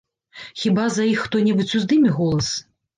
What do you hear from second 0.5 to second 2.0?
Хіба за іх хто-небудзь